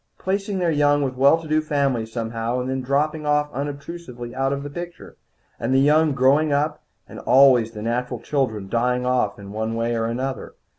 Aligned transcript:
Placing 0.17 0.57
their 0.57 0.71
young 0.71 1.03
with 1.03 1.13
well 1.15 1.39
to 1.39 1.47
do 1.47 1.61
families 1.61 2.11
somehow, 2.11 2.59
and 2.59 2.71
then 2.71 2.81
dropping 2.81 3.27
unobtrusively 3.27 4.33
out 4.33 4.51
of 4.51 4.63
the 4.63 4.69
picture. 4.71 5.15
And 5.59 5.75
the 5.75 5.79
young 5.79 6.13
growing 6.13 6.51
up, 6.51 6.81
and 7.07 7.19
always 7.19 7.73
the 7.73 7.83
natural 7.83 8.19
children 8.19 8.67
dying 8.67 9.05
off 9.05 9.37
in 9.37 9.51
one 9.51 9.75
way 9.75 9.93
or 9.95 10.05
another. 10.07 10.55